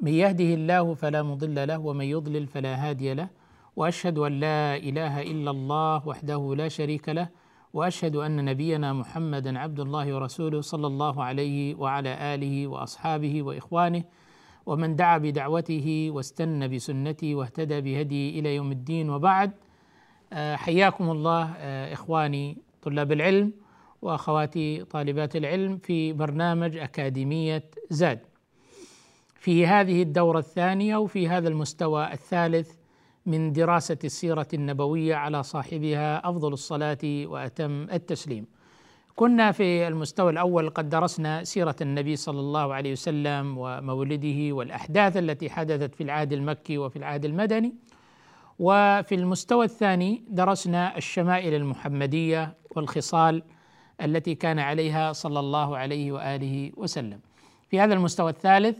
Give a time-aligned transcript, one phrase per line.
[0.00, 3.28] من يهده الله فلا مضل له ومن يضلل فلا هادي له
[3.76, 7.28] وأشهد أن لا إله إلا الله وحده لا شريك له
[7.74, 14.04] وأشهد أن نبينا محمدا عبد الله ورسوله صلى الله عليه وعلى آله وأصحابه وإخوانه
[14.66, 19.50] ومن دعا بدعوته واستنى بسنته واهتدى بهديه إلى يوم الدين وبعد
[20.32, 23.52] آه، حياكم الله آه، إخواني طلاب العلم
[24.02, 28.20] وأخواتي طالبات العلم في برنامج أكاديمية زاد.
[29.38, 32.70] في هذه الدورة الثانية وفي هذا المستوى الثالث
[33.26, 38.46] من دراسة السيرة النبوية على صاحبها أفضل الصلاة وأتم التسليم.
[39.16, 45.50] كنا في المستوى الأول قد درسنا سيرة النبي صلى الله عليه وسلم ومولده والأحداث التي
[45.50, 47.74] حدثت في العهد المكي وفي العهد المدني
[48.58, 53.42] وفي المستوى الثاني درسنا الشمائل المحمدية والخصال
[54.00, 57.20] التي كان عليها صلى الله عليه وآله وسلم.
[57.70, 58.78] في هذا المستوى الثالث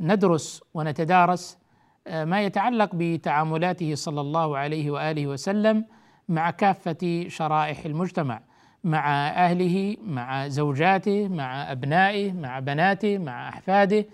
[0.00, 1.58] ندرس ونتدارس
[2.06, 5.84] آه، ما يتعلق بتعاملاته صلى الله عليه وآله وسلم
[6.28, 8.40] مع كافة شرائح المجتمع
[8.84, 14.06] مع أهله مع زوجاته مع أبنائه مع بناته مع أحفاده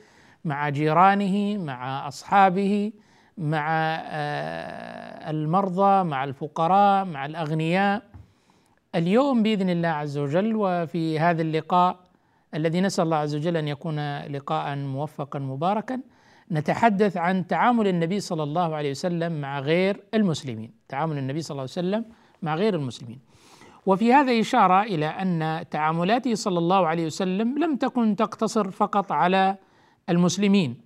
[0.44, 2.92] مع جيرانه مع أصحابه
[3.38, 3.66] مع
[4.00, 8.02] آه، المرضى مع الفقراء مع الأغنياء.
[8.94, 12.05] اليوم بإذن الله عز وجل وفي هذا اللقاء
[12.56, 16.00] الذي نسأل الله عز وجل أن يكون لقاء موفقا مباركا.
[16.52, 20.70] نتحدث عن تعامل النبي صلى الله عليه وسلم مع غير المسلمين.
[20.88, 22.04] تعامل النبي صلى الله عليه وسلم
[22.42, 23.18] مع غير المسلمين.
[23.86, 29.56] وفي هذا إشارة إلى أن تعاملاته صلى الله عليه وسلم لم تكن تقتصر فقط على
[30.08, 30.80] المسلمين.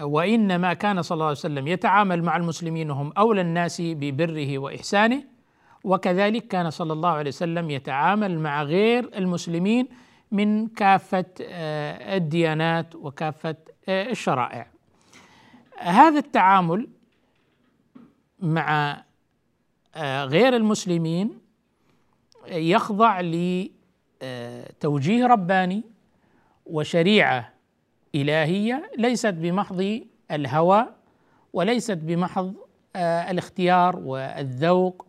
[0.00, 5.22] وإنما كان صلى الله عليه وسلم يتعامل مع المسلمين وهم أولى الناس ببره وإحسانه.
[5.84, 9.88] وكذلك كان صلى الله عليه وسلم يتعامل مع غير المسلمين
[10.32, 13.56] من كافة آه، الديانات وكافة
[13.88, 14.66] آه، الشرائع.
[15.78, 16.88] هذا التعامل
[18.40, 19.02] مع
[19.94, 21.38] آه، غير المسلمين
[22.46, 23.20] يخضع
[24.22, 25.82] لتوجيه رباني
[26.66, 27.52] وشريعة
[28.14, 30.86] إلهية ليست بمحض الهوى
[31.52, 32.54] وليست بمحض
[32.96, 35.06] الاختيار والذوق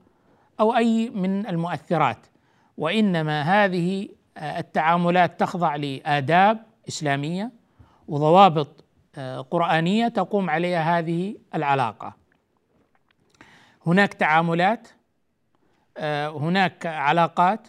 [0.59, 2.27] أو أي من المؤثرات
[2.77, 7.51] وإنما هذه التعاملات تخضع لآداب إسلامية
[8.07, 8.85] وضوابط
[9.51, 12.13] قرآنية تقوم عليها هذه العلاقة.
[13.87, 14.87] هناك تعاملات
[15.97, 17.67] آه، هناك علاقات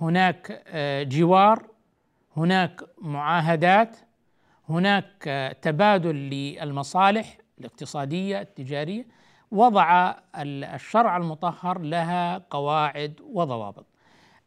[0.00, 1.66] هناك آه، جوار
[2.36, 3.96] هناك معاهدات
[4.68, 9.06] هناك آه، تبادل للمصالح الاقتصادية التجارية.
[9.50, 13.86] وضع الشرع المطهر لها قواعد وضوابط.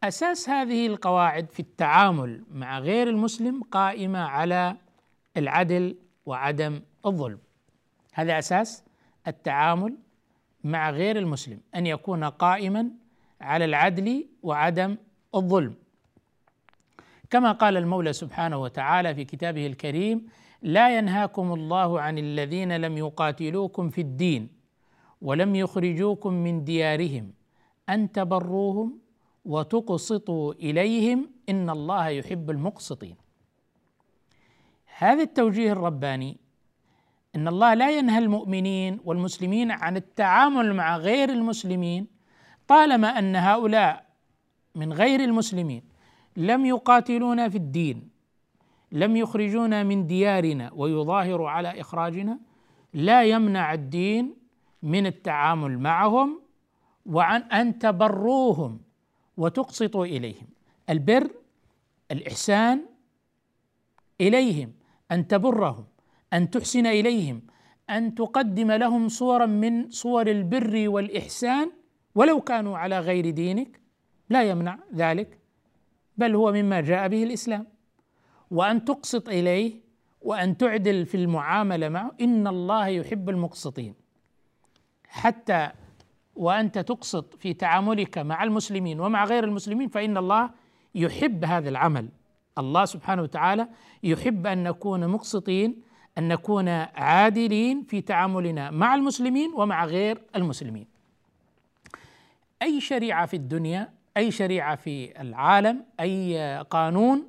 [0.04, 4.76] أساس هذه القواعد في التعامل مع غير المسلم قائمة على
[5.38, 7.40] العدل وعدم الظلم.
[8.14, 8.84] هذا أساس
[9.28, 9.98] التعامل
[10.64, 12.90] مع غير المسلم أن يكون قائما
[13.42, 14.98] على العدل وعدم
[15.36, 15.76] الظلم.
[17.30, 20.28] كما قال المولى سبحانه وتعالى في كتابه الكريم
[20.62, 24.50] لا ينهاكم الله عن الذين لم يقاتلوكم في الدين
[25.22, 27.34] ولم يخرجوكم من ديارهم
[27.90, 29.00] أن تبروهم
[29.48, 33.16] وتقسطوا إليهم إن الله يحب المقسطين.
[34.98, 36.38] هذا التوجيه الرباني
[37.36, 42.08] إن الله لا ينهى المؤمنين والمسلمين عن التعامل مع غير المسلمين
[42.68, 44.06] طالما أن هؤلاء
[44.76, 45.84] من غير المسلمين
[46.38, 48.10] لم يقاتلونا في الدين
[48.92, 52.40] لم يخرجونا من ديارنا ويظاهروا على إخراجنا
[52.94, 54.36] لا يمنع الدين
[54.84, 56.42] من التعامل معهم
[57.06, 58.87] وعن أن تبروهم.
[59.38, 60.48] وتقسطوا إليهم.
[60.90, 61.30] البر
[62.12, 62.86] الإحسان
[64.22, 64.74] إليهم
[65.12, 65.86] أن تبرهم
[66.34, 67.42] أن تحسن إليهم
[67.90, 71.72] أن تقدم لهم صورا من صور البر والإحسان.
[72.16, 73.80] ولو كانوا على غير دينك
[74.30, 75.40] لا يمنع ذلك
[76.18, 77.68] بل هو مما جاء به الإسلام.
[78.52, 79.88] وأن تقسط إليه
[80.22, 83.94] وأن تعدل في المعاملة معه إن الله يحب المقسطين.
[85.08, 85.72] حتى
[86.38, 90.50] وأنت تقسط في تعاملك مع المسلمين ومع غير المسلمين فإن الله
[90.96, 92.10] يحب هذا العمل.
[92.58, 93.68] الله سبحانه وتعالى
[94.04, 95.82] يحب أن نكون مقسطين
[96.18, 100.88] أن نكون عادلين في تعاملنا مع المسلمين ومع غير المسلمين.
[102.62, 107.28] أي شريعة في الدنيا أي شريعة في العالم أي قانون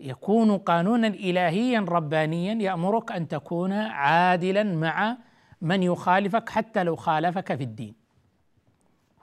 [0.00, 5.16] يكون قانونا إلهيا ربانيا يأمرك أن تكون عادلا مع
[5.62, 8.05] من يخالفك حتى لو خالفك في الدين.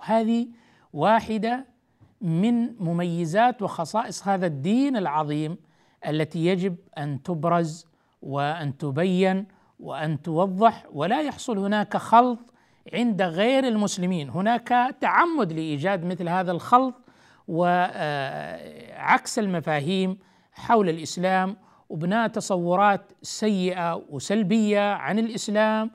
[0.05, 0.47] هذه
[0.93, 1.65] واحدة
[2.21, 5.57] من مميزات وخصائص هذا الدين العظيم
[6.07, 7.85] التي يجب أن تبرز
[8.21, 9.45] وأن تبين
[9.79, 12.39] وأن توضح ولا يحصل هناك خلط
[12.93, 14.29] عند غير المسلمين.
[14.29, 16.95] هناك تعمد لإيجاد مثل هذا الخلط
[17.47, 20.17] وعكس المفاهيم
[20.51, 21.57] حول الإسلام
[21.89, 25.91] وبناء تصورات سيئة وسلبية عن الإسلام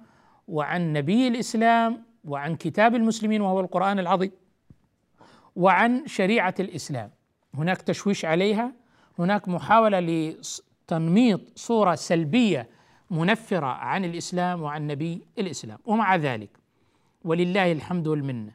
[0.49, 4.31] وعن نبي الإسلام وعن كتاب المسلمين وهو القرآن العظيم
[5.57, 7.11] وعن شريعة الإسلام.
[7.55, 8.73] هناك تشويش عليها.
[9.19, 12.69] هناك محاولة لتنميط صورة سلبية
[13.11, 15.79] منفرة عن الإسلام وعن نبي الإسلام.
[15.85, 16.51] ومع ذلك
[17.25, 18.53] ولله الحمد والمنة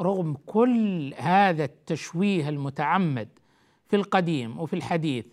[0.00, 3.28] رغم كل هذا التشويه المتعمد
[3.88, 5.26] في القديم وفي الحديث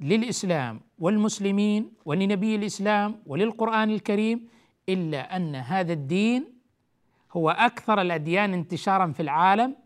[0.00, 4.48] للإسلام والمسلمين ولنبي الإسلام وللقرآن الكريم
[4.88, 6.55] إلا أن هذا الدين
[7.32, 9.76] هو أكثر الأديان انتشارا في العالم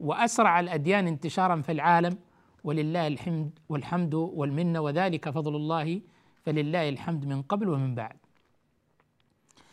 [0.00, 2.18] وأسرع الأديان انتشارا في العالم
[2.64, 6.00] ولله الحمد والحمد والمنة وذلك فضل الله
[6.42, 8.16] فلله الحمد من قبل ومن بعد.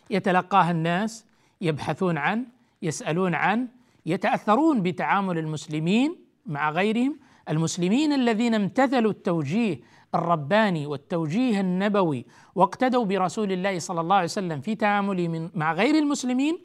[0.10, 1.26] يتلقاها الناس
[1.62, 2.46] يبحثون عنه
[2.82, 3.68] يسألون عنه
[4.06, 6.16] يتأثرون بتعامل المسلمين
[6.46, 7.20] مع غيرهم.
[7.50, 9.80] المسلمين الذين امتثلوا التوجيه
[10.16, 12.26] الرباني والتوجيه النبوي
[12.56, 16.60] واقتدوا برسول الله صلى الله عليه وسلم في تعامله مع غير المسلمين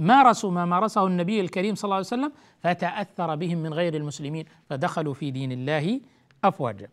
[0.00, 5.14] مارسوا ما مارسه النبي الكريم صلى الله عليه وسلم فتأثر بهم من غير المسلمين فدخلوا
[5.14, 6.00] في دين الله
[6.44, 6.88] أفواجا.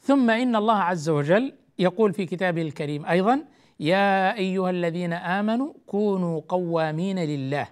[0.00, 3.44] ثم إن الله عز وجل يقول في كتابه الكريم أيضا
[3.80, 7.68] يا أيها الذين آمنوا كونوا قوامين لله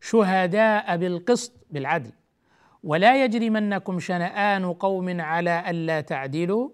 [0.00, 2.12] شهداء بالقسط بالعدل
[2.84, 6.70] ولا يجرمنكم شنآن قوم على ألا تعدلوا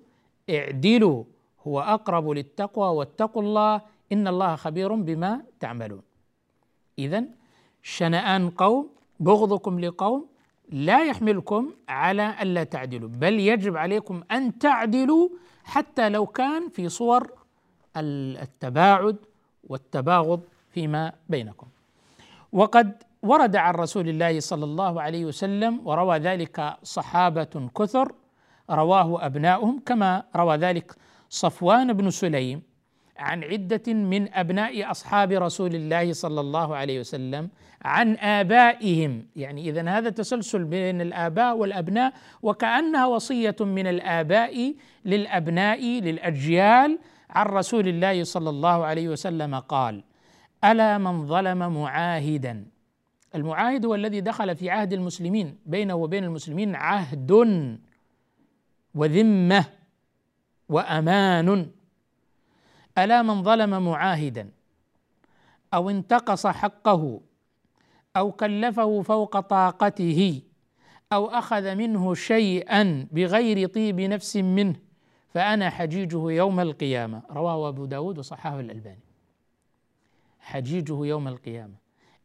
[0.51, 1.25] اعدلوا
[1.67, 3.81] هو أقرب للتقوى واتقوا الله
[4.13, 6.10] إن الله خبير بما تعملون.
[7.05, 7.25] إذا
[7.83, 8.89] شنآن قوم
[9.21, 10.27] بغضكم لقوم
[10.73, 15.29] لا يحملكم على ألا تعدلوا بل يجب عليكم أن تعدلوا
[15.65, 17.33] حتى لو كان في صور
[17.97, 19.17] التباعد
[19.69, 21.67] والتباغض فيما بينكم.
[22.53, 28.13] وقد ورد عن رسول الله صلى الله عليه وسلم وروى ذلك صحابة كثر
[28.71, 30.95] رواه أبناؤهم كما روى ذلك
[31.31, 32.70] صفوان بن سليم.
[33.21, 37.49] عن عدة من أبناء أصحاب رسول الله صلى الله عليه وسلم
[37.83, 39.27] عن آبائهم.
[39.37, 42.13] يعني إذا هذا تسلسل بين الآباء والأبناء
[42.43, 44.75] وكأنها وصية من الآباء
[45.05, 46.99] للأبناء للأجيال
[47.31, 50.05] عن رسول الله صلى الله عليه وسلم قال
[50.65, 52.67] ألا من ظلم معاهدا.
[53.35, 57.31] المعاهد هو الذي دخل في عهد المسلمين بينه وبين المسلمين عهد
[58.95, 59.65] وذمة
[60.69, 61.71] وأمان.
[63.05, 64.51] ألا من ظلم معاهدا
[65.75, 67.21] أو انتقص حقه
[68.17, 70.43] أو كلفه فوق طاقته
[71.13, 74.77] أو أخذ منه شيئا بغير طيب نفس منه
[75.29, 79.01] فأنا حجيجه يوم القيامة رواه أبو داود وصححه الألباني
[80.41, 81.75] حجيجه يوم القيامة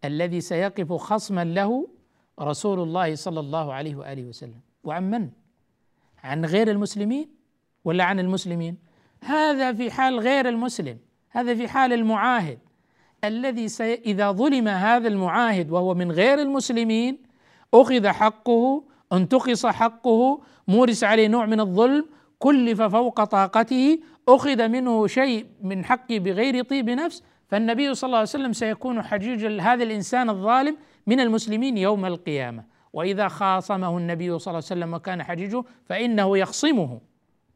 [0.05, 1.87] الذي سيقف خصما له
[2.41, 5.29] رسول الله صلى الله عليه وآله وسلم وعن من؟
[6.23, 7.29] عن غير المسلمين
[7.85, 8.77] ولا عن المسلمين؟
[9.25, 10.97] هذا في حال غير المسلم
[11.29, 12.59] هذا في حال المعاهد.
[13.23, 17.17] الذي سي إذا ظلم هذا المعاهد وهو من غير المسلمين
[17.73, 22.05] أخذ حقه انتقص حقه مورس عليه نوع من الظلم
[22.39, 28.29] كلف فوق طاقته أخذ منه شيء من حقه بغير طيب نفس فالنبي صلى الله عليه
[28.29, 30.77] وسلم سيكون حجيج هذا الإنسان الظالم
[31.07, 32.63] من المسلمين يوم القيامة.
[32.93, 37.01] وإذا خاصمه النبي صلى الله عليه وسلم وكان حجيجه فإنه يخصمه.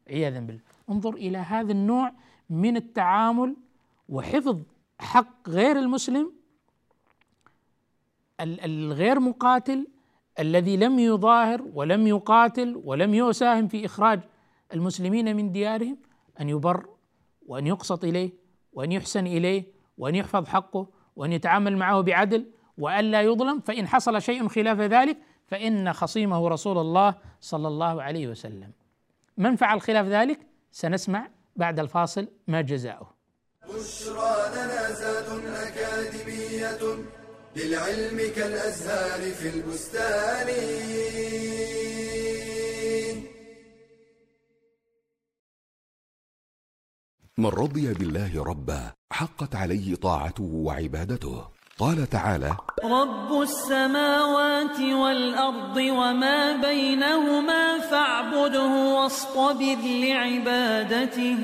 [0.10, 0.69] عياذا بالله.
[0.90, 2.12] انظر إلى هذا النوع
[2.50, 3.56] من التعامل
[4.10, 4.58] وحفظ
[5.00, 6.32] حق غير المسلم
[8.42, 9.88] الغير مقاتل
[10.40, 14.20] الذي لم يظاهر ولم يقاتل ولم يساهم في إخراج
[14.74, 15.98] المسلمين من ديارهم
[16.42, 16.90] أن يبر
[17.48, 18.32] وأن يقسط إليه
[18.74, 19.64] وأن يحسن إليه
[19.98, 22.46] وأن يحفظ حقه وأن يتعامل معه بعدل
[22.78, 25.18] وألا يظلم فإن حصل شيء خلاف ذلك
[25.48, 28.72] فإن خصيمه رسول الله صلى الله عليه وسلم.
[29.38, 33.16] من فعل خلاف ذلك؟ سنسمع بعد الفاصل ما جزاؤه.
[33.68, 37.04] بشرى لنا زاد أكاديمية
[37.56, 40.48] للعلم كالأزهار في البستان.
[47.38, 51.59] من رضي بالله ربا حقت عليه طاعته وعبادته.
[51.80, 61.38] قال تعالى رب السماوات والأرض وما بينهما فاعبده واصطبر لعبادته.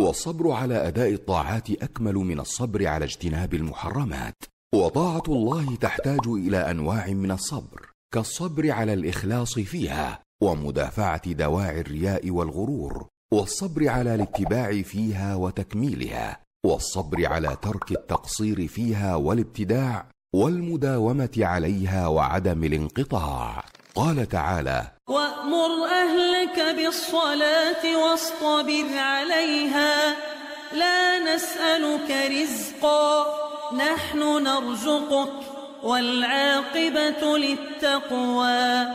[0.00, 4.36] والصبر على أداء الطاعات أكمل من الصبر على اجتناب المحرمات.
[4.74, 13.08] وطاعة الله تحتاج إلى أنواع من الصبر كالصبر على الإخلاص فيها ومدافعة دواعي الرياء والغرور
[13.32, 16.47] والصبر على الاتباع فيها وتكميلها.
[16.66, 23.64] والصبر على ترك التقصير فيها والابتداع والمداومة عليها وعدم الانقطاع.
[23.94, 30.16] قال تعالى وأمر أهلك بالصلاة واصطبر عليها
[30.72, 33.26] لا نسألك رزقا
[33.76, 35.32] نحن نرزقك
[35.82, 38.86] والعاقبة للتقوى.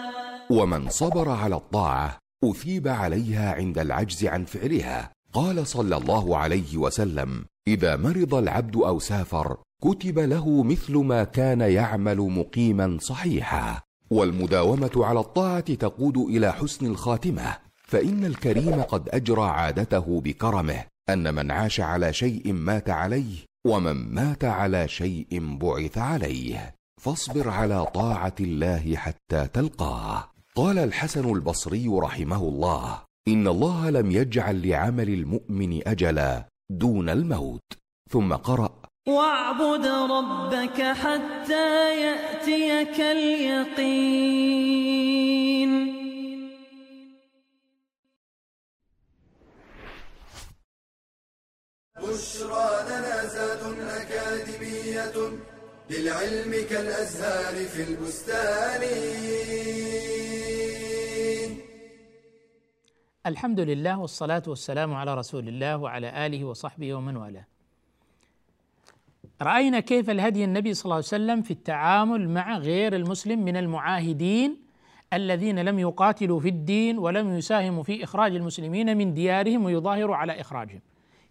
[0.49, 5.11] ومن صبر على الطاعة أثيب عليها عند العجز عن فعلها.
[5.33, 11.61] قال صلى الله عليه وسلم إذا مرض العبد أو سافر كتب له مثل ما كان
[11.61, 13.81] يعمل مقيما صحيحا.
[14.09, 17.57] والمداومة على الطاعة تقود إلى حسن الخاتمة.
[17.87, 23.35] فإن الكريم قد أجرى عادته بكرمه أن من عاش على شيء مات عليه
[23.67, 26.75] ومن مات على شيء بعث عليه.
[27.01, 34.67] فاصبر على طاعة الله حتى تلقاه قال الحسن البصري رحمه الله إن الله لم يجعل
[34.67, 36.52] لعمل المؤمن أجلا.
[36.69, 37.73] دون الموت.
[38.11, 38.81] ثم قرأ.
[39.07, 44.33] واعبد ربك حتى يأتيك اليقين.
[52.01, 55.13] بشرى لنا زاد أكاديمية
[55.89, 58.81] للعلم كالأزهار في البستان.
[63.25, 67.45] الحمد لله والصلاة والسلام على رسول الله وعلى آله وصحبه ومن والاه.
[69.41, 74.57] رأينا كيف الهدي النبي صلى الله عليه وسلم في التعامل مع غير المسلم من المعاهدين
[75.13, 80.81] الذين لم يقاتلوا في الدين ولم يساهموا في إخراج المسلمين من ديارهم ويظاهروا على إخراجهم.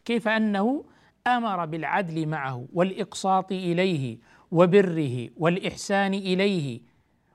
[0.05, 0.85] كيف أنه
[1.27, 4.19] أمر بالعدل معه والإقساط إليه
[4.51, 6.81] وبره والإحسان إليه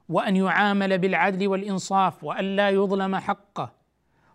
[0.10, 3.77] وأن يعامل بالعدل والإنصاف وأن لا يظلم حقه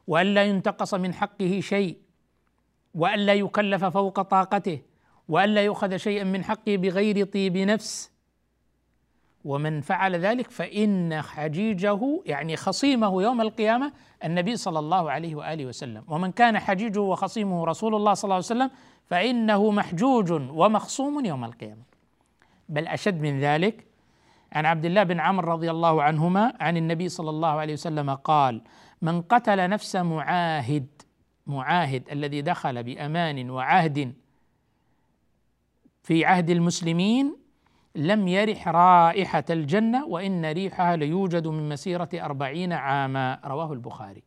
[0.06, 1.96] وأن لا ينتقص من حقه شيء
[2.94, 4.82] وأن لا يكلف فوق طاقته
[5.28, 8.12] وأن لا يؤخذ شيئا من حقه بغير طيب نفس.
[9.44, 13.92] ومن فعل ذلك فإن حجيجه يعني خصيمه يوم القيامة
[14.24, 16.04] النبي صلى الله عليه وآله وسلم.
[16.08, 18.70] ومن كان حجيجه وخصيمه رسول الله صلى الله عليه وسلم
[19.10, 21.82] فإنه محجوج ومخصوم يوم القيامة.
[22.68, 23.86] بل أشد من ذلك
[24.52, 28.62] عن عبد الله بن عمرو رضي الله عنهما عن النبي صلى الله عليه وسلم قال
[29.02, 30.86] من قتل نفس معاهد
[31.46, 34.14] معاهد الذي دخل بأمان وعهد
[36.02, 37.36] في عهد المسلمين
[37.94, 43.40] لم يرح رائحة الجنة وإن ريحها ليوجد من مسيرة أربعين عاما.
[43.44, 44.22] رواه البخاري.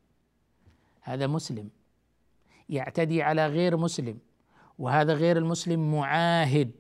[1.02, 1.70] هذا مسلم.
[2.70, 4.20] يعتدي على غير مسلم.
[4.80, 6.72] وهذا غير المسلم معاهد.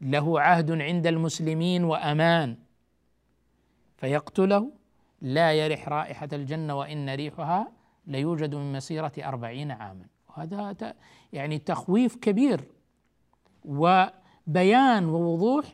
[0.00, 2.56] له عهد عند المسلمين وأمان.
[3.96, 4.72] فيقتله
[5.24, 7.72] لا يرح رائحة الجنة وإن ريحها
[8.06, 10.06] ليوجد من مسيرة أربعين عاما.
[10.28, 10.94] وهذا
[11.32, 12.60] يعني تخويف كبير
[13.64, 15.64] وبيان ووضوح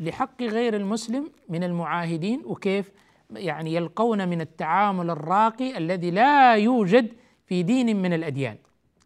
[0.00, 2.92] لحق غير المسلم من المعاهدين وكيف
[3.30, 7.12] يعني يلقون من التعامل الراقي الذي لا يوجد
[7.46, 8.56] في دين من الأديان.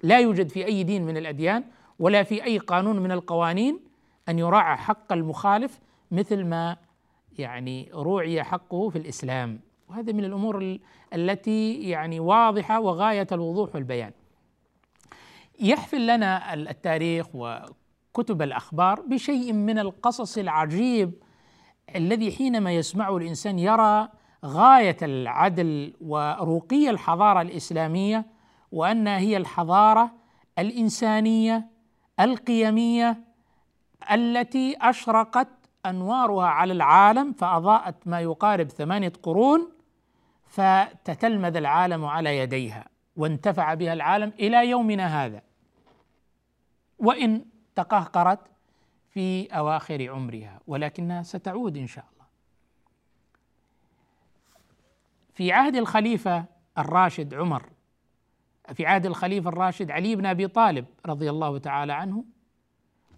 [0.02, 1.64] لا يوجد في أي دين من الأديان
[1.98, 3.80] ولا في أي قانون من القوانين
[4.28, 5.80] أن يراعى حق المخالف
[6.10, 6.76] مثل ما
[7.38, 9.60] يعني روعي حقه في الإسلام.
[9.94, 10.78] وهذا من الأمور
[11.12, 14.10] التي يعني واضحة وغاية الوضوح والبيان.
[15.60, 21.12] يحفل لنا التاريخ وكتب الأخبار بشيء من القصص العجيب
[21.96, 24.08] الذي حينما يسمعه الإنسان يرى
[24.44, 28.26] غاية العدل ورقي الحضارة الإسلامية
[28.72, 30.12] وانها هي الحضارة
[30.58, 31.68] الإنسانية
[32.20, 33.24] القيمية
[34.12, 35.48] التي أشرقت
[35.86, 39.73] أنوارها على العالم فأضاءت ما يقارب ثمانية قرون
[40.54, 45.42] فتتلمذ العالم على يديها وانتفع بها العالم إلى يومنا هذا.
[46.98, 47.44] وإن
[47.74, 48.40] تقهقرت
[49.10, 52.24] في أواخر عمرها ولكنها ستعود إن شاء الله.
[55.34, 56.44] في عهد الخليفة
[56.78, 57.68] الراشد عمر
[58.74, 62.24] في عهد الخليفة الراشد علي بن أبي طالب رضي الله تعالى عنه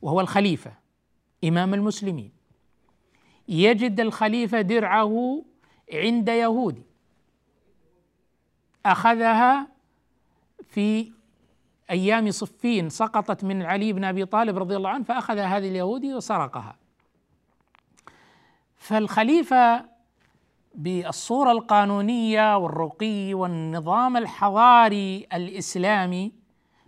[0.03, 0.73] وهو الخليفة
[1.45, 2.33] إمام المسلمين
[3.49, 5.45] يجد الخليفة درعه
[5.93, 6.86] عند يهودي.
[8.93, 9.67] أخذها
[10.69, 11.13] في
[11.91, 16.77] أيام صفين سقطت من علي بن أبي طالب رضي الله عنه فأخذ هذه اليهودي وسرقها.
[18.77, 19.85] فالخليفة
[20.75, 26.33] بالصورة القانونية والرقي والنظام الحضاري الإسلامي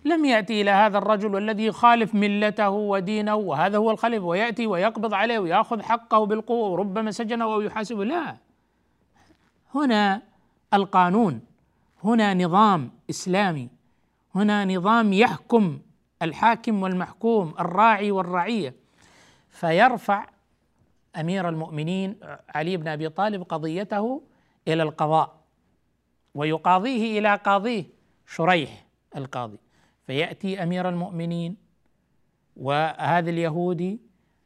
[0.04, 5.38] لم يأتي إلى هذا الرجل الذي يخالف ملته ودينه وهذا هو الخليفة ويأتي ويقبض عليه
[5.38, 8.04] ويأخذ حقه بالقوة وربما سجنه أو يحاسبه.
[8.04, 8.36] لا.
[9.74, 10.22] هنا
[10.74, 11.40] القانون
[12.04, 13.68] هنا نظام إسلامي
[14.34, 15.78] هنا نظام يحكم
[16.22, 18.74] الحاكم والمحكوم الراعي والرعية.
[19.48, 20.26] فيرفع
[21.16, 24.22] أمير المؤمنين علي بن أبي طالب قضيته
[24.68, 25.40] إلى القضاء
[26.34, 27.84] ويقاضيه إلى قاضيه
[28.26, 28.86] شريح
[29.16, 29.58] القاضي.
[30.06, 31.56] فيأتي أمير المؤمنين
[32.56, 34.00] وهذا اليهودي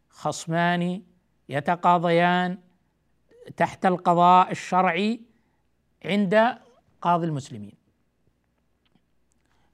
[0.08, 1.02] خصمان
[1.48, 2.58] يتقاضيان
[3.56, 5.20] تحت القضاء الشرعي
[6.04, 6.58] عند
[7.02, 7.72] قاضي المسلمين.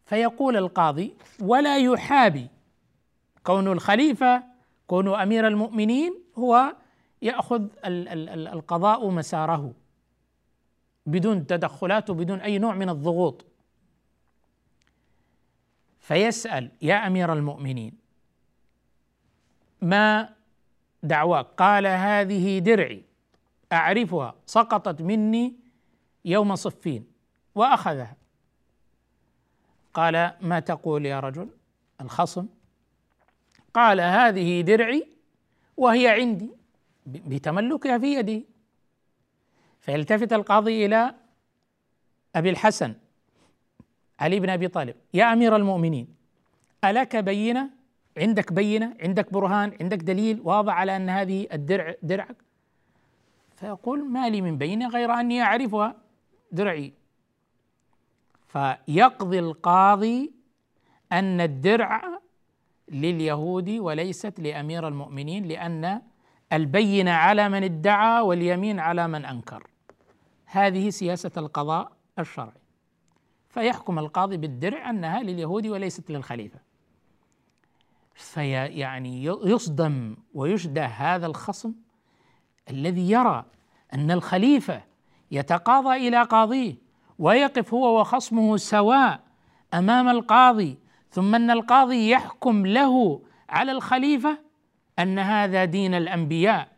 [0.04, 2.46] فيقول القاضي ولا يحابي
[3.44, 4.42] كون الخليفة
[4.86, 6.76] كون أمير المؤمنين هو
[7.22, 9.74] يأخذ القضاء مساره
[11.06, 13.44] بدون تدخلات وبدون أي نوع من الضغوط.
[16.00, 17.92] فيسأل يا أمير المؤمنين
[19.82, 20.34] ما
[21.02, 23.02] دعواك؟ قال هذه درعي
[23.72, 25.54] أعرفها سقطت مني
[26.24, 27.17] يوم صفين.
[27.58, 28.16] وأخذها.
[29.94, 31.48] قال ما تقول يا رجل؟
[32.00, 32.46] الخصم.
[33.74, 35.08] قال هذه درعي
[35.76, 36.50] وهي عندي
[37.06, 38.42] بتملكها في يده
[39.80, 41.14] فيلتفت القاضي إلى
[42.36, 42.94] أبي الحسن
[44.20, 44.94] علي بن أبي طالب.
[45.14, 46.08] يا أمير المؤمنين
[46.84, 47.70] ألك بينة؟
[48.18, 52.36] عندك بينة؟ عندك برهان؟ عندك دليل واضح على أن هذه الدرع درعك؟
[53.56, 55.96] فيقول ما لي من بينة غير أني أعرفها
[56.52, 56.92] درعي.
[58.48, 60.32] فيقضي القاضي
[61.12, 62.02] أن الدرع
[62.88, 66.02] لليهود وليست لأمير المؤمنين لأن
[66.52, 69.66] البينه على من ادعى واليمين على من أنكر.
[70.44, 72.60] هذه سياسة القضاء الشرعي.
[73.48, 76.60] فيحكم القاضي بالدرع أنها لليهود وليست للخليفة.
[78.14, 81.74] في يعني يصدم ويشده هذا الخصم
[82.70, 83.44] الذي يرى
[83.94, 84.82] أن الخليفة
[85.30, 86.87] يتقاضى إلى قاضيه.
[87.18, 89.20] ويقف هو وخصمه سواء
[89.74, 90.78] أمام القاضي
[91.10, 94.38] ثم أن القاضي يحكم له على الخليفة
[94.98, 96.68] أن هذا دين الأنبياء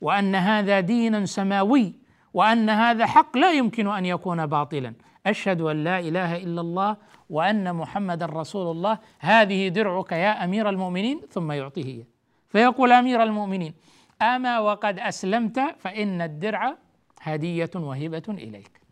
[0.00, 1.94] وأن هذا دين سماوي
[2.34, 4.94] وأن هذا حق لا يمكن أن يكون باطلا.
[5.26, 6.96] أشهد أن لا إله إلا الله
[7.30, 8.98] وأن محمدا رسول الله.
[9.18, 12.06] هذه درعك يا أمير المؤمنين ثم يعطيه.
[12.48, 13.74] فيقول أمير المؤمنين
[14.22, 16.76] أما وقد أسلمت فإن الدرع
[17.22, 18.87] هدية وهبه إليك.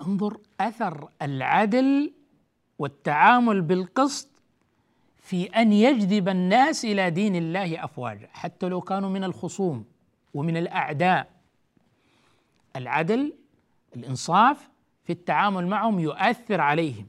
[0.00, 2.12] انظر أثر العدل
[2.78, 4.28] والتعامل بالقسط
[5.18, 9.84] في أن يجذب الناس إلى دين الله أفواجا حتى لو كانوا من الخصوم
[10.34, 11.30] ومن الأعداء.
[12.76, 13.32] العدل
[13.96, 14.68] الإنصاف
[15.04, 17.06] في التعامل معهم يؤثر عليهم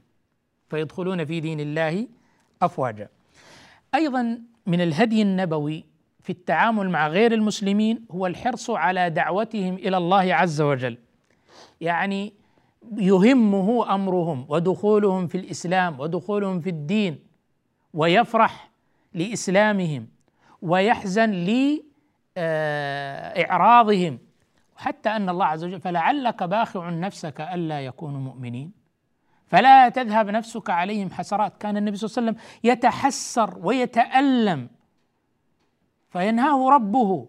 [0.68, 2.08] فيدخلون في دين الله
[2.62, 3.08] أفواجا.
[3.94, 5.84] أيضا من الهدي النبوي
[6.20, 10.98] في التعامل مع غير المسلمين هو الحرص على دعوتهم إلى الله عز وجل.
[11.80, 12.32] يعني
[12.96, 17.18] يهمه أمرهم ودخولهم في الإسلام ودخولهم في الدين
[17.94, 18.70] ويفرح
[19.14, 20.08] لإسلامهم
[20.62, 21.30] ويحزن
[22.36, 24.18] لإعراضهم.
[24.76, 28.72] حتى أن الله عز وجل فلعلك باخع نفسك ألا يكونوا مؤمنين.
[29.46, 31.56] فلا تذهب نفسك عليهم حسرات.
[31.56, 34.68] كان النبي صلى الله عليه وسلم يتحسر ويتألم.
[36.10, 37.28] فينهاه ربه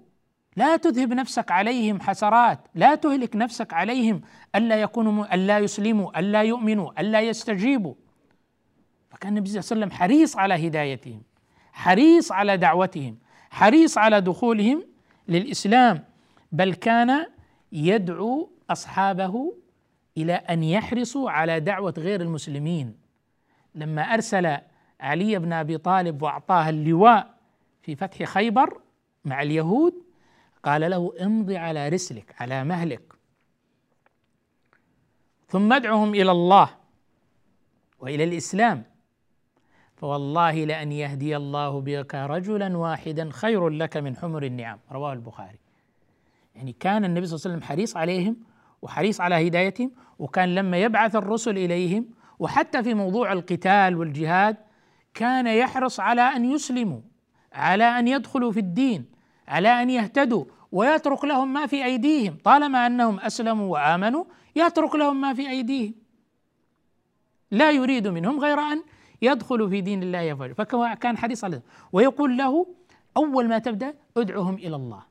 [0.56, 4.22] لا تذهب نفسك عليهم حسرات لا تهلك نفسك عليهم
[4.56, 7.94] ألا يكونوا ألا يسلموا ألا يؤمنوا ألا يستجيبوا.
[9.10, 11.22] فكان النبي صلى الله عليه وسلم حريص على هدايتهم
[11.74, 13.18] حريص على دعوتهم
[13.50, 14.84] حريص على دخولهم
[15.28, 16.04] للإسلام
[16.52, 17.26] بل كان
[17.72, 19.54] يدعو أصحابه
[20.18, 22.96] إلى أن يحرصوا على دعوة غير المسلمين.
[23.76, 24.58] لما أرسل
[25.00, 27.34] علي بن أبي طالب وأعطاه اللواء
[27.82, 28.82] في فتح خيبر
[29.26, 30.03] مع اليهود
[30.64, 33.14] قال له امضي على رسلك على مهلك.
[35.48, 36.70] ثم ادعهم إلى الله
[38.00, 38.84] وإلى الإسلام.
[39.96, 44.80] فوالله لأن يهدي الله بك رجلا واحدا خير لك من حمر النعم.
[44.92, 45.60] رواه البخاري.
[46.56, 48.38] يعني كان النبي صلى الله عليه وسلم حريص عليهم
[48.82, 52.06] وحريص على هدايتهم وكان لما يبعث الرسل إليهم
[52.40, 54.58] وحتى في موضوع القتال والجهاد
[55.14, 57.02] كان يحرص على أن يسلموا
[57.54, 59.13] على أن يدخلوا في الدين.
[59.48, 64.24] على أن يهتدوا ويترك لهم ما في أيديهم طالما أنهم أسلموا وآمنوا
[64.56, 65.94] يترك لهم ما في أيديهم.
[67.52, 68.84] لا يريد منهم غير أن
[69.22, 72.68] يدخلوا في دين الله يفعل فكان حريص على ويقول له
[73.18, 75.04] أول ما تبدأ ادعهم إلى الله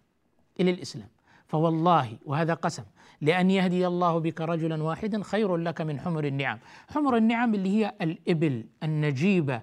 [0.61, 1.09] إلى الإسلام.
[1.49, 2.83] فوالله وهذا قسم
[3.21, 6.59] لأن يهدي الله بك رجلا واحدا خير لك من حمر النعم.
[6.91, 9.63] حمر النعم اللي هي الإبل النجيبة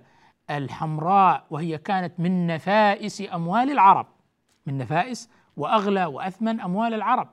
[0.50, 4.08] الحمراء وهي كانت من نفائس أموال العرب.
[4.70, 7.30] من نفائس وأغلى وأثمن أموال العرب.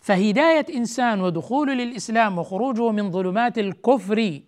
[0.00, 4.40] فهداية إنسان ودخوله للإسلام وخروجه من ظلمات الكفر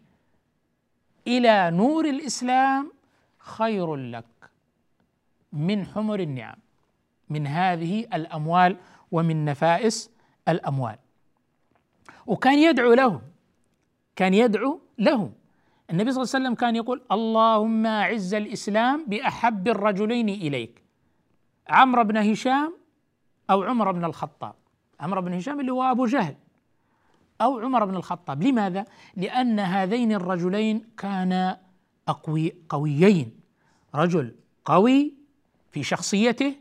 [1.26, 2.92] إلى نور الإسلام
[3.38, 4.24] خير لك
[5.52, 6.56] من حمر النعم
[7.28, 8.76] من هذه الأموال
[9.12, 10.10] ومن نفائس
[10.48, 10.96] الأموال.
[12.26, 13.20] وكان يدعو لهم
[14.16, 15.32] كان يدعو لهم.
[15.90, 20.85] النبي صلى الله عليه وسلم كان يقول اللهم أعز الإسلام بأحب الرجلين إليك.
[21.68, 22.74] عمرو بن هشام
[23.50, 24.54] أو عمر بن الخطاب.
[25.00, 26.34] عمرو بن هشام اللي هو أبو جهل
[27.40, 28.42] أو عمر بن الخطاب.
[28.42, 28.84] لماذا؟
[29.16, 31.60] لأن هذين الرجلين كانا
[32.08, 33.40] أقوي قويين.
[33.94, 35.14] رجل قوي
[35.72, 36.54] في شخصيته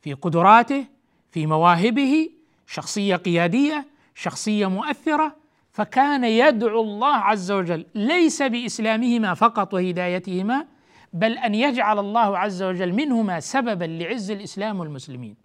[0.00, 0.86] في قدراته
[1.30, 2.30] في مواهبه
[2.66, 5.36] شخصية قيادية شخصية مؤثرة
[5.72, 7.86] فكان يدعو الله عز وجل.
[7.94, 10.66] ليس بإسلامهما فقط وهدايتهما
[11.12, 15.36] بل أن يجعل الله عز وجل منهما سببا لعز الإسلام والمسلمين.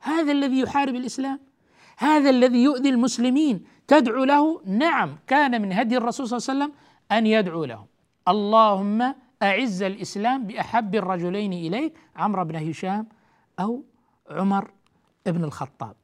[0.00, 1.40] هذا الذي يحارب الإسلام
[1.98, 3.64] هذا الذي يؤذي المسلمين.
[3.88, 5.16] تدعو له؟ نعم.
[5.26, 7.86] كان من هدي الرسول صلى الله عليه وسلم أن يدعو لهم
[8.28, 13.06] اللهم أعز الإسلام بأحب الرجلين إليك عمرو بن هشام
[13.60, 13.82] أو
[14.30, 14.70] عمر
[15.26, 15.94] بن الخطاب.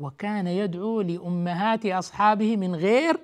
[0.00, 3.20] وكان يدعو لأمهات أصحابه من غير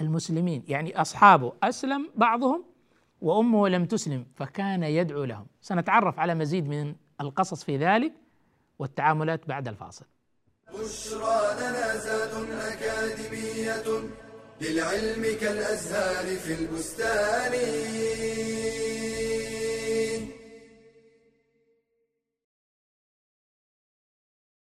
[0.00, 0.62] المسلمين.
[0.68, 1.52] يعني أصحابه.
[1.62, 2.71] أسلم بعضهم
[3.22, 5.46] وأمه لم تسلم فكان يدعو لهم.
[5.60, 8.12] سنتعرف على مزيد من القصص في ذلك
[8.78, 10.06] والتعاملات بعد الفاصل.
[10.68, 13.88] بشرى لنا زاد أكاديمية
[14.60, 17.52] للعلم كالأزهار في البستان.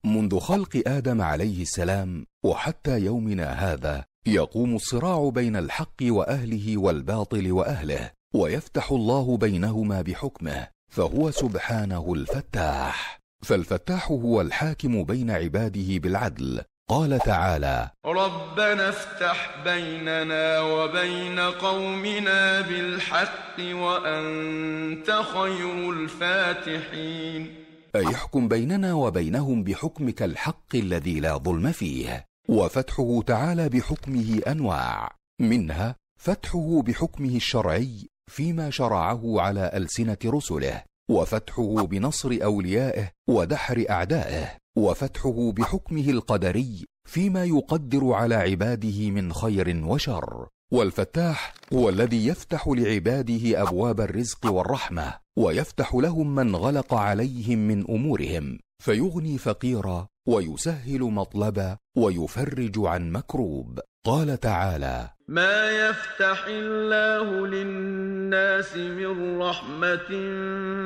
[0.05, 8.22] منذ خلق آدم عليه السلام وحتى يومنا هذا يقوم الصراع بين الحق وأهله والباطل وأهله.
[8.35, 13.19] ويفتح الله بينهما بحكمه فهو سبحانه الفتاح.
[13.45, 16.61] فالفتاح هو الحاكم بين عباده بالعدل.
[16.89, 27.55] قال تعالى ربنا افتح بيننا وبين قومنا بالحق وأنت خير الفاتحين.
[27.95, 32.25] أي يحكم بيننا وبينهم بحكمك الحق الذي لا ظلم فيه.
[32.49, 35.15] وفتحه تعالى بحكمه أنواع.
[35.41, 45.51] منها فتحه بحكمه الشرعي فيما شرعه على ألسنة رسله وفتحه بنصر أوليائه ودحر أعدائه وفتحه
[45.51, 50.47] بحكمه القدري فيما يقدر على عباده من خير وشر.
[50.73, 58.59] والفتاح هو الذي يفتح لعباده أبواب الرزق والرحمة ويفتح لهم من غلق عليهم من أمورهم
[58.83, 63.79] فيغني فقيرا ويسهل مطلبا ويفرج عن مكروب.
[64.05, 70.09] قال تعالى ما يفتح الله للناس من رحمة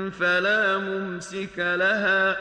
[0.10, 2.38] فلا ممسك لها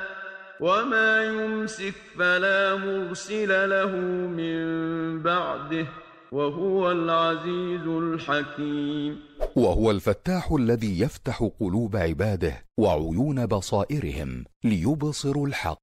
[0.61, 3.97] وما يمسك فلا مرسل له
[4.41, 5.87] من بعده
[6.33, 9.21] وهو العزيز الحكيم
[9.57, 15.79] وهو الفتاح الذي يفتح قلوب عباده وعيون بصائرهم ليبصروا الحق.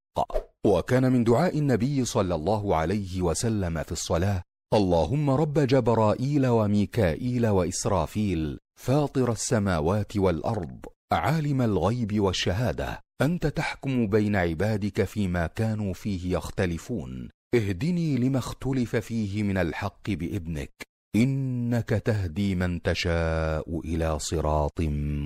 [0.65, 8.59] وكان من دعاء النبي صلى الله عليه وسلم في الصلاة اللهم رب جبرائيل وميكائيل وإسرافيل
[8.79, 12.99] فاطر السماوات والأرض عالم الغيب والشهادة.
[13.21, 17.29] أنت تحكم بين عبادك فيما كانوا فيه يختلفون.
[17.55, 20.73] اهدني لما اختلف فيه من الحق بإذنك.
[21.15, 24.81] إنك تهدي من تشاء إلى صراط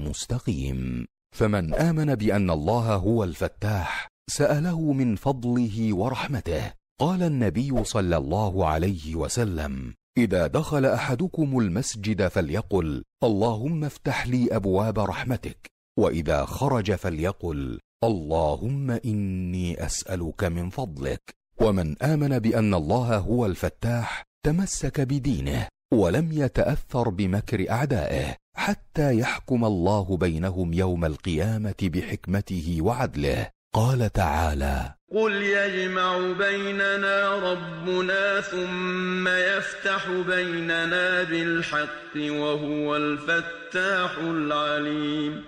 [0.08, 1.06] مستقيم.
[1.36, 6.74] فمن آمن بأن الله هو الفتاح سأله من فضله ورحمته.
[7.00, 15.00] قال النبي صلى الله عليه وسلم إذا دخل أحدكم المسجد فليقل اللهم افتح لي أبواب
[15.00, 15.68] رحمتك
[16.00, 21.22] وإذا خرج فليقل اللهم إني أسألك من فضلك
[21.62, 30.18] ومن آمن بأن الله هو الفتاح تمسك بدينه ولم يتأثر بمكر أعدائه حتى يحكم الله
[30.18, 33.50] بينهم يوم القيامة بحكمته وعدله.
[33.74, 45.46] قال تعالى قل يجمع بيننا ربنا ثم يفتح بيننا بالحق وهو الفتاح العليم.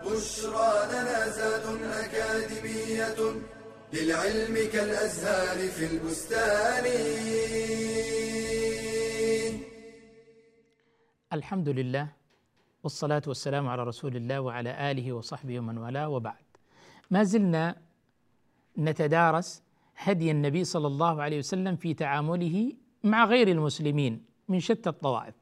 [0.00, 3.18] بشرى لنا زاد أكاديمية
[3.92, 6.86] للعلم كالأزهار في البستان.
[11.32, 12.25] الحمد لله
[12.86, 16.44] والصلاة والسلام على رسول الله وعلى آله وصحبه ومن والاه وبعد.
[17.10, 17.76] ما زلنا
[18.78, 19.62] نتدارس
[19.96, 22.72] هدي النبي صلى الله عليه وسلم في تعامله
[23.04, 25.34] مع غير المسلمين من شتى الطوائف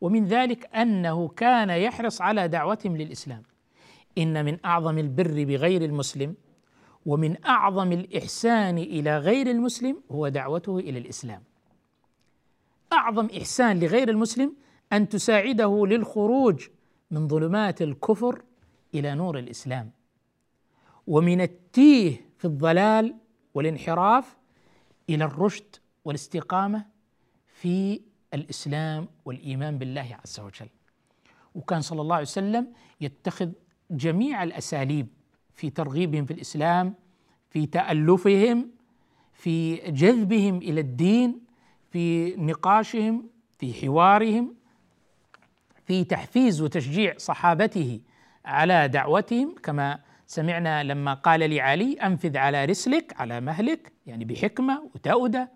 [0.00, 3.42] ومن ذلك أنه كان يحرص على دعوتهم للإسلام.
[4.18, 6.34] إن من أعظم البر بغير المسلم
[7.06, 11.42] ومن أعظم الإحسان إلى غير المسلم هو دعوته إلى الإسلام.
[12.92, 16.68] أعظم إحسان لغير المسلم أن تساعده للخروج
[17.10, 18.42] من ظلمات الكفر
[18.94, 19.90] إلى نور الإسلام.
[21.06, 23.14] ومن التيه في الضلال
[23.54, 24.36] والانحراف
[25.10, 26.84] إلى الرشد والاستقامة
[27.46, 28.00] في
[28.34, 30.68] الإسلام والإيمان بالله عز وجل.
[31.54, 33.50] وكان صلى الله عليه وسلم يتخذ
[33.90, 35.06] جميع الأساليب
[35.54, 36.94] في ترغيبهم في الإسلام
[37.50, 38.70] في تألفهم
[39.32, 41.40] في جذبهم إلى الدين
[41.90, 44.54] في نقاشهم في حوارهم
[45.88, 48.00] في تحفيز وتشجيع صحابته
[48.44, 55.50] على دعوتهم كما سمعنا لما قال لعلي أنفذ على رسلك على مهلك يعني بحكمة وتأودة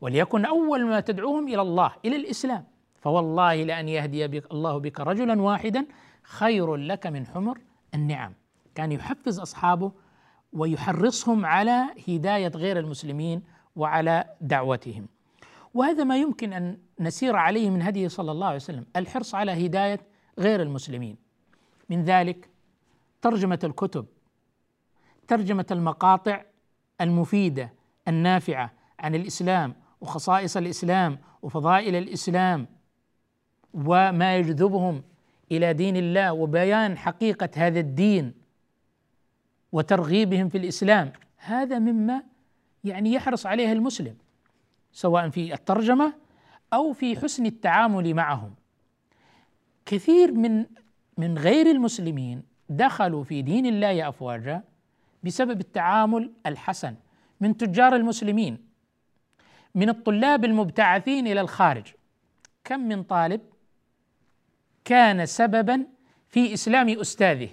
[0.00, 2.64] وليكن أول ما تدعوهم إلى الله إلى الإسلام.
[3.00, 5.86] فوالله لأن يهدي بك الله بك رجلا واحدا
[6.22, 7.58] خير لك من حمر
[7.94, 8.32] النعم.
[8.74, 9.92] كان يحفز أصحابه
[10.52, 13.42] ويحرصهم على هداية غير المسلمين
[13.76, 15.08] وعلى دعوتهم.
[15.74, 20.00] وهذا ما يمكن أن نسير عليه من هديه صلى الله عليه وسلم الحرص على هداية
[20.38, 21.16] غير المسلمين.
[21.88, 22.48] من ذلك
[23.22, 24.06] ترجمة الكتب
[25.28, 26.42] ترجمة المقاطع
[27.00, 27.72] المفيدة
[28.08, 32.66] النافعة عن الإسلام وخصائص الإسلام وفضائل الإسلام
[33.74, 35.02] وما يجذبهم
[35.52, 38.34] إلى دين الله وبيان حقيقة هذا الدين
[39.72, 42.22] وترغيبهم في الإسلام هذا مما
[42.84, 44.16] يعني يحرص عليه المسلم.
[44.98, 46.14] سواء في الترجمة
[46.72, 48.54] أو في حسن التعامل معهم.
[49.86, 50.66] كثير من
[51.16, 54.62] من غير المسلمين دخلوا في دين الله أفواجا
[55.22, 56.94] بسبب التعامل الحسن
[57.40, 58.58] من تجار المسلمين
[59.74, 61.86] من الطلاب المبتعثين إلى الخارج.
[62.64, 63.40] كم من طالب
[64.84, 65.86] كان سببا
[66.28, 67.48] في إسلام أستاذه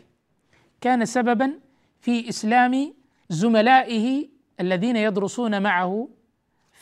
[0.81, 1.60] كان سببا
[1.99, 2.93] في إسلام
[3.29, 4.29] زملائه
[4.60, 6.10] الذين يدرسون معه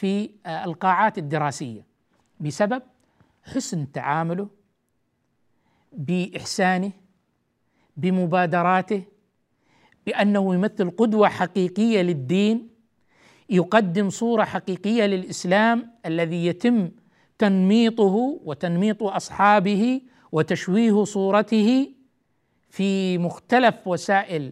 [0.04, 1.86] في القاعات الدراسية.
[2.40, 2.82] بسبب
[3.44, 4.48] حسن تعامله
[5.94, 6.92] بإحسانه
[7.98, 9.04] بمبادراته
[10.06, 12.70] بأنه يمثل قدوة حقيقية للدين
[13.50, 16.92] يقدم صورة حقيقية للإسلام الذي يتم
[17.38, 21.90] تنميطه وتنميط أصحابه وتشويه صورته
[22.70, 24.52] في مختلف وسائل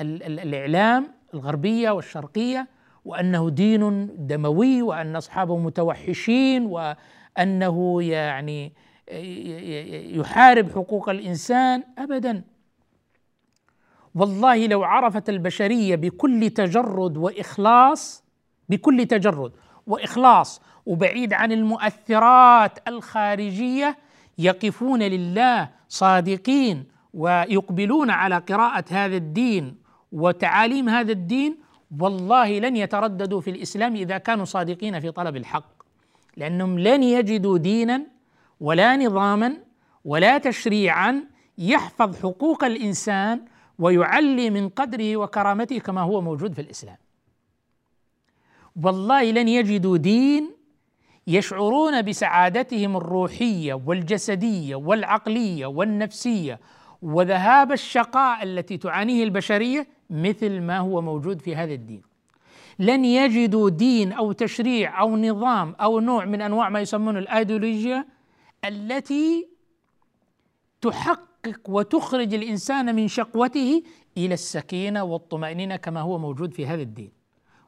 [0.00, 2.73] الإعلام الغربية والشرقية
[3.04, 8.72] وأنه دين دموي وأن أصحابه متوحشين وأنه يعني
[10.18, 12.42] يحارب حقوق الإنسان ابدا.
[14.14, 18.24] والله لو عرفت البشرية بكل تجرد وإخلاص
[18.68, 19.52] بكل تجرد
[19.86, 23.98] وإخلاص وبعيد عن المؤثرات الخارجية
[24.38, 29.76] يقفون لله صادقين ويقبلون على قراءة هذا الدين
[30.12, 31.63] وتعاليم هذا الدين
[32.00, 35.82] والله لن يترددوا في الإسلام إذا كانوا صادقين في طلب الحق
[36.36, 38.06] لأنهم لن يجدوا دينا
[38.60, 39.56] ولا نظاما
[40.04, 41.24] ولا تشريعا
[41.58, 43.44] يحفظ حقوق الإنسان
[43.78, 46.96] ويعلي من قدره وكرامته كما هو موجود في الإسلام.
[48.82, 50.50] والله لن يجدوا دين
[51.26, 56.60] يشعرون بسعادتهم الروحية والجسدية والعقلية والنفسية
[57.02, 62.02] وذهاب الشقاء التي تعانيه البشرية مثل ما هو موجود في هذا الدين.
[62.78, 68.06] لن يجدوا دين أو تشريع أو نظام أو نوع من أنواع ما يسمونه الآيديولوجيا
[68.64, 69.48] التي
[70.80, 73.82] تحقق وتخرج الإنسان من شقوته
[74.16, 77.10] إلى السكينة والطمأنينة كما هو موجود في هذا الدين.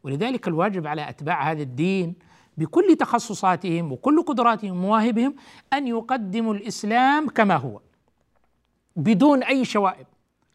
[0.03, 2.15] ولذلك الواجب على أتباع هذا الدين
[2.59, 5.35] بكل تخصصاتهم وكل قدراتهم ومواهبهم
[5.73, 7.81] أن يقدموا الإسلام كما هو
[8.97, 10.07] بدون أي شوائب.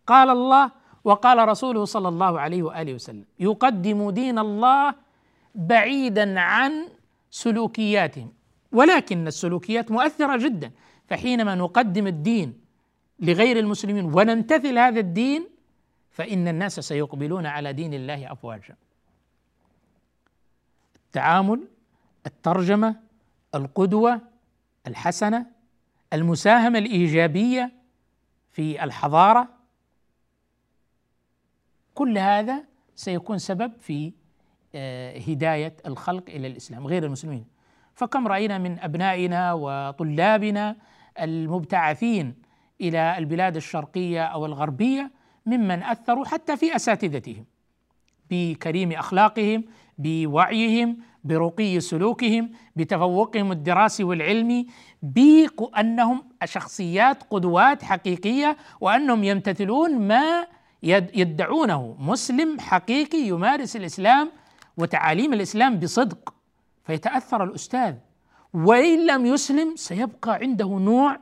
[0.07, 0.71] قال الله
[1.03, 4.95] وقال رسوله صلى الله عليه وآله وسلم يقدم دين الله
[5.55, 6.87] بعيدا عن
[7.31, 8.33] سلوكياتهم
[8.71, 10.71] ولكن السلوكيات مؤثرة جدا.
[11.07, 12.59] فحينما نقدم الدين
[13.19, 15.47] لغير المسلمين ونمتثل هذا الدين
[16.11, 18.75] فإن الناس سيقبلون على دين الله افواجا.
[20.95, 21.67] التعامل
[22.25, 22.95] الترجمة
[23.55, 24.21] القدوة
[24.87, 25.45] الحسنة
[26.13, 27.71] المساهمة الإيجابية
[28.51, 29.47] في الحضارة
[31.93, 32.63] كل هذا
[32.95, 34.13] سيكون سبب في
[34.75, 37.45] آه، هداية الخلق إلى الإسلام غير المسلمين.
[37.95, 40.75] فكم رأينا من أبنائنا وطلابنا
[41.19, 42.35] المبتعثين
[42.81, 45.11] إلى البلاد الشرقية أو الغربية
[45.45, 47.45] ممن أثروا حتى في أساتذتهم
[48.29, 49.63] بكريم أخلاقهم
[49.97, 54.67] بوعيهم برقي سلوكهم بتفوقهم الدراسي والعلمي
[55.03, 60.47] بانهم شخصيات قدوات حقيقية وأنهم يمتثلون ما
[60.83, 64.31] يدعونه مسلم حقيقي يمارس الإسلام
[64.77, 66.33] وتعاليم الإسلام بصدق
[66.83, 67.95] فيتأثر الأستاذ.
[68.53, 71.19] وإن لم يسلم سيبقى عنده نوع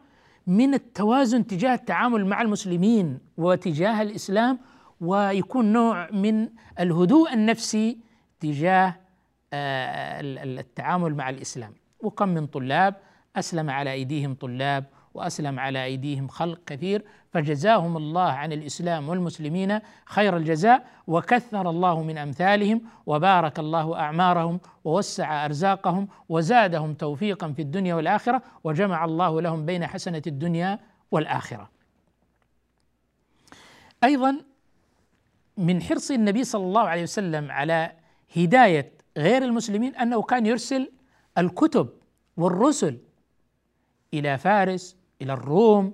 [0.47, 4.59] من التوازن تجاه التعامل مع المسلمين وتجاه الإسلام
[5.01, 7.97] ويكون نوع من الهدوء النفسي
[8.39, 8.95] تجاه
[9.53, 11.73] آه، التعامل مع الإسلام.
[11.99, 12.95] وكم من طلاب
[13.35, 20.37] أسلم على أيديهم طلاب وأسلم على أيديهم خلق كثير فجزاهم الله عن الإسلام والمسلمين خير
[20.37, 28.41] الجزاء وكثر الله من أمثالهم وبارك الله أعمارهم ووسع أرزاقهم وزادهم توفيقا في الدنيا والآخرة
[28.63, 30.79] وجمع الله لهم بين حسنة الدنيا
[31.11, 31.69] والآخرة.
[34.03, 34.37] أيضا
[35.57, 37.91] من حرص النبي صلى الله عليه وسلم على
[38.37, 40.91] هداية غير المسلمين أنه كان يرسل
[41.37, 41.89] الكتب
[42.37, 42.97] والرسل
[44.13, 45.93] إلى فارس إلى الروم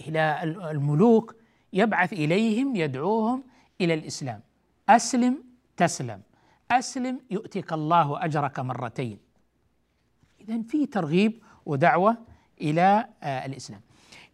[0.00, 1.34] إلى الملوك
[1.72, 3.44] يبعث إليهم يدعوهم
[3.80, 4.40] إلى الإسلام.
[4.88, 5.44] أسلم
[5.76, 6.22] تسلم.
[6.70, 9.18] أسلم يؤتك الله أجرك مرتين.
[10.40, 12.16] اذا في ترغيب ودعوة
[12.60, 13.80] إلى آه، الإسلام.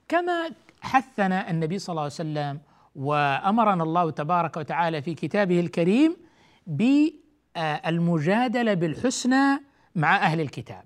[0.08, 0.50] كما
[0.80, 2.60] حثنا النبي صلى الله عليه وسلم
[2.96, 6.16] وأمرنا الله تبارك وتعالى في كتابه الكريم
[7.56, 9.62] بالمجادله بالحسنى
[9.94, 10.84] مع أهل الكتاب.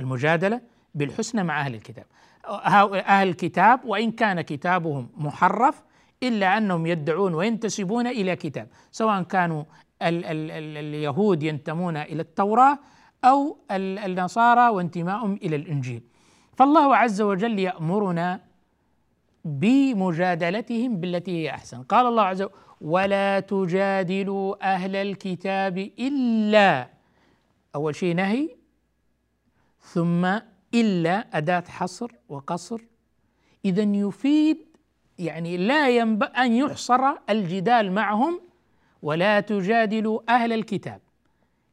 [0.00, 0.60] المجادلة
[0.94, 2.06] بالحسنى مع أهل الكتاب.
[2.48, 5.82] أهل الكتاب وإن كان كتابهم محرف
[6.22, 9.64] إلا أنهم يدعون وينتسبون إلى كتاب سواء كانوا
[10.02, 12.78] ال ال ال اليهود ينتمون إلى التوراة
[13.24, 16.02] أو النصارى وانتمائهم إلى الإنجيل.
[16.56, 18.40] فالله عز وجل يأمرنا
[19.44, 21.82] بمجادلتهم بالتي هي أحسن.
[21.82, 26.88] قال الله عز وجل ولا تجادلوا أهل الكتاب الا
[27.74, 28.48] أول شيء نهي.
[29.80, 30.38] ثم
[30.74, 32.80] إلا أداة حصر وقصر.
[33.64, 34.58] اذا يفيد
[35.18, 38.40] يعني لا ينبغي أن يحصر الجدال معهم
[39.02, 41.00] ولا تجادلوا أهل الكتاب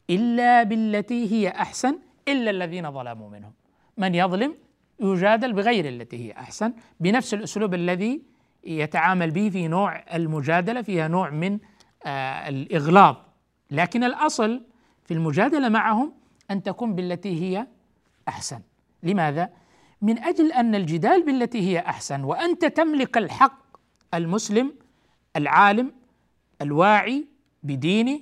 [0.09, 3.53] إلا بالتي هي أحسن إلا الذين ظلموا منهم.
[3.97, 4.55] من يظلم
[4.99, 8.21] يجادل بغير التي هي أحسن بنفس الأسلوب الذي
[8.63, 11.59] يتعامل به في نوع المجادلة فيها نوع من
[12.05, 13.15] آه الإغلاظ.
[13.71, 14.65] لكن الأصل
[15.03, 16.13] في المجادلة معهم
[16.51, 17.67] أن تكون بالتي هي
[18.27, 18.61] أحسن.
[19.03, 19.49] لماذا؟
[20.01, 23.61] من أجل أن الجدال بالتي هي أحسن وأنت تملك الحق
[24.13, 24.73] المسلم
[25.35, 25.91] العالم
[26.61, 27.27] الواعي
[27.63, 28.19] بدينه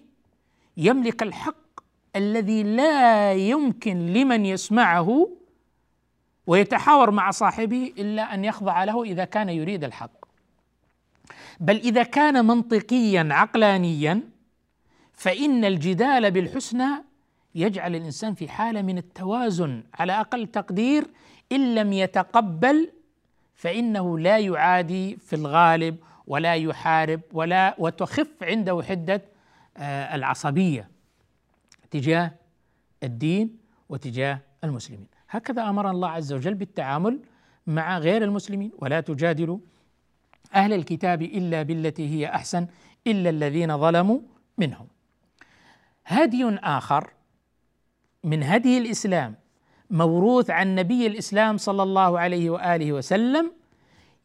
[0.78, 1.56] يملك الحق
[2.16, 5.30] الذي لا يمكن لمن يسمعه
[6.48, 10.12] ويتحاور مع صاحبه إلا أن يخضع له إذا كان يريد الحق.
[11.60, 14.22] بل إذا كان منطقيا عقلانيا
[15.14, 17.07] فإن الجدال بالحسنى
[17.56, 21.08] يجعل الإنسان في حالة من التوازن على أقل تقدير
[21.52, 22.92] إن لم يتقبل
[23.56, 29.22] فإنه لا يعادي في الغالب ولا يحارب ولا وتخف عنده حدة
[29.78, 30.90] آه، العصبية
[31.92, 32.32] تجاه
[33.04, 33.58] الدين
[33.90, 35.08] وتجاه المسلمين.
[35.30, 37.20] هكذا أمر الله عز وجل بالتعامل
[37.68, 38.72] مع غير المسلمين.
[38.78, 39.60] ولا تجادلوا
[40.54, 42.68] أهل الكتاب إلا بالتي هي أحسن
[43.08, 44.20] إلا الذين ظلموا
[44.58, 44.88] منهم.
[46.06, 47.10] هدي آخر
[48.24, 49.36] من هدي الإسلام
[49.90, 53.52] موروث عن نبي الإسلام صلى الله عليه وآله وسلم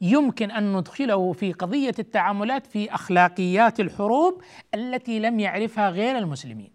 [0.01, 4.43] يمكن أن ندخله في قضية التعاملات في أخلاقيات الحروب
[4.74, 6.70] التي لم يعرفها غير المسلمين.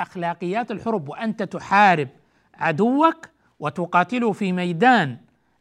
[0.00, 2.08] أخلاقيات الحروب وأنت تحارب
[2.54, 3.28] عدوك
[3.60, 5.18] وتقاتله في ميدان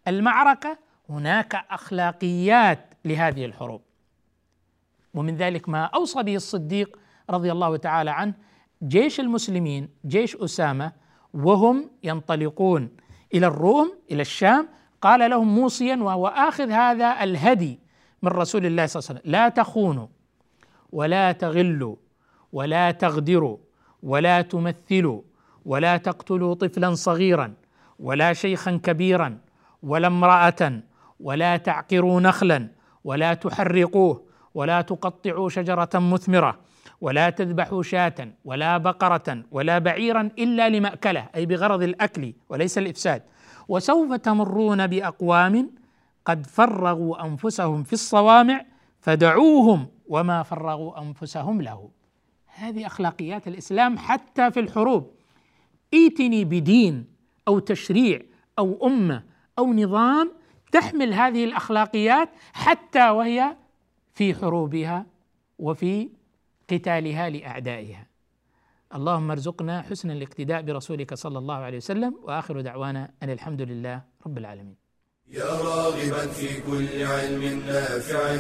[0.08, 0.78] المعركة
[1.10, 3.82] هناك أخلاقيات لهذه الحروب.
[5.14, 7.00] ومن ذلك ما أوصى به الصديق
[7.30, 8.34] رضي الله تعالى عنه
[8.84, 10.92] جيش المسلمين جيش أسامة
[11.34, 12.90] وهم ينطلقون
[13.34, 14.68] إلى الروم إلى الشام.
[15.02, 17.80] قال لهم موصيا وهو آخذ هذا الهدي
[18.22, 19.32] من رسول الله صلى الله عليه وسلم.
[19.32, 20.08] لا تخونوا
[20.92, 21.96] ولا تغلوا
[22.54, 23.58] ولا تغدروا
[24.04, 25.22] ولا تمثلوا
[25.66, 27.54] ولا تقتلوا طفلا صغيرا
[28.00, 29.38] ولا شيخا كبيرا
[29.84, 30.82] ولا امرأة
[31.20, 32.68] ولا تعقروا نخلا
[33.04, 34.24] ولا تحرقوه
[34.54, 36.60] ولا تقطعوا شجرة مثمرة
[37.02, 43.24] ولا تذبحوا شاة ولا بقرة ولا بعيرا إلا لمأكلة أي بغرض الأكل وليس الإفساد.
[43.68, 45.72] وسوف تمرون بأقوام
[46.26, 48.66] قد فرغوا أنفسهم في الصوامع
[49.00, 51.90] فدعوهم وما فرغوا أنفسهم له.
[52.46, 55.12] هذه أخلاقيات الإسلام حتى في الحروب.
[55.94, 57.06] ائتني بدين
[57.48, 58.22] أو تشريع
[58.60, 59.24] أو أمة
[59.60, 60.32] أو نظام
[60.72, 63.56] تحمل هذه الأخلاقيات حتى وهي
[64.14, 65.06] في حروبها
[65.60, 66.10] وفي
[66.72, 68.08] قتالها لأعدائها.
[68.96, 74.38] اللهم ارزقنا حسن الاقتداء برسولك صلى الله عليه وسلم وآخر دعوانا أن الحمد لله رب
[74.38, 74.76] العالمين.
[75.28, 78.38] يا راغبا في كل علم نافع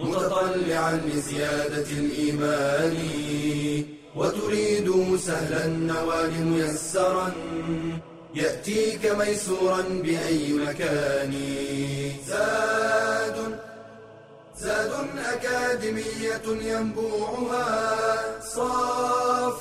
[0.00, 2.96] متطلعا لزيادة الإيمان
[4.16, 7.32] وتريد سهلا النوال ميسرا
[8.34, 11.32] يأتيك ميسورا بأي مكان.
[12.26, 13.23] زاد
[14.58, 18.40] زاد أكاديمية ينبوعها.
[18.40, 19.60] صاف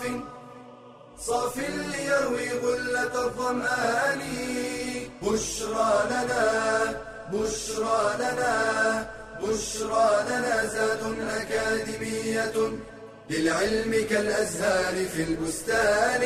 [1.19, 4.21] صاف ليروي غلة الظمآن.
[5.21, 7.01] بشرى لنا
[7.33, 8.53] بشرى لنا
[9.41, 12.53] بشرى لنا زاد أكاديمية
[13.29, 16.21] للعلم كالأزهار في البستان.